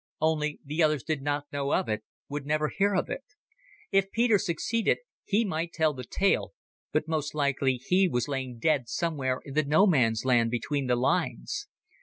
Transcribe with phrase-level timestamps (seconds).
[0.19, 3.23] Only, the others did not know of it, would never hear of it.
[3.91, 6.53] If Peter succeeded he might tell the tale,
[6.91, 10.95] but most likely he was lying dead somewhere in the no man's land between the
[10.95, 11.67] lines.